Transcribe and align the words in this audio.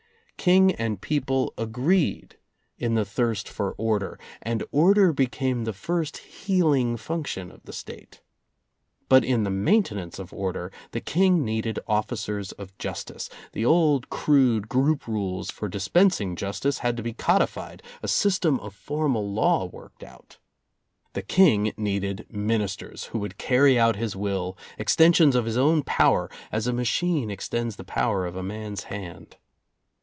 King 0.37 0.71
and 0.73 0.99
people 0.99 1.53
agreed 1.55 2.39
in 2.79 2.95
the 2.95 3.05
thirst 3.05 3.47
for 3.47 3.73
order, 3.77 4.17
and 4.41 4.63
order 4.71 5.13
became 5.13 5.65
the 5.65 5.71
first 5.73 6.17
healing 6.17 6.97
function 6.97 7.51
of 7.51 7.61
the 7.61 7.71
State. 7.71 8.23
But 9.07 9.23
in 9.23 9.43
the 9.43 9.51
maintenance 9.51 10.17
of 10.17 10.33
order, 10.33 10.71
the 10.93 10.99
King 10.99 11.45
needed 11.45 11.77
officers 11.85 12.53
of 12.53 12.75
justice; 12.79 13.29
the 13.51 13.63
old 13.65 14.09
crude 14.09 14.67
group 14.67 15.07
rules 15.07 15.51
for 15.51 15.67
dispensing 15.69 16.35
justice 16.35 16.79
had 16.79 16.97
to 16.97 17.03
be 17.03 17.13
codified, 17.13 17.83
a 18.01 18.07
system 18.07 18.59
of 18.61 18.73
formal 18.73 19.31
law 19.31 19.65
worked 19.65 20.01
out. 20.01 20.39
The 21.13 21.21
King 21.21 21.71
needed 21.77 22.25
ministers, 22.31 23.03
who 23.03 23.19
would 23.19 23.37
carry 23.37 23.77
out 23.77 23.95
his 23.95 24.15
will, 24.15 24.57
extensions 24.79 25.35
of 25.35 25.45
his 25.45 25.55
own 25.57 25.83
power, 25.83 26.31
as 26.51 26.65
a 26.65 26.73
machine 26.73 27.29
extends 27.29 27.75
the 27.75 27.83
power 27.83 28.25
of 28.25 28.35
a 28.35 28.41
man's 28.41 28.85
hand. 28.85 29.37